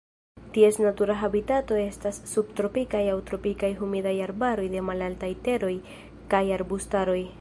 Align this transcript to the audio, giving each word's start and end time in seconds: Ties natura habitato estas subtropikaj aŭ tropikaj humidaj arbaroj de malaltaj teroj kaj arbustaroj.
Ties 0.55 0.77
natura 0.83 1.17
habitato 1.25 1.77
estas 1.81 2.19
subtropikaj 2.31 3.01
aŭ 3.11 3.19
tropikaj 3.27 3.69
humidaj 3.83 4.15
arbaroj 4.29 4.67
de 4.77 4.83
malaltaj 4.89 5.31
teroj 5.49 5.75
kaj 6.33 6.43
arbustaroj. 6.57 7.21